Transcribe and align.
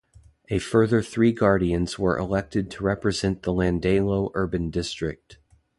A 0.49 0.57
further 0.57 1.03
three 1.03 1.31
Guardians 1.31 1.99
were 1.99 2.17
elected 2.17 2.71
to 2.71 2.83
represent 2.83 3.43
the 3.43 3.53
Llandeilo 3.53 4.31
Urban 4.33 4.71
District. 4.71 5.37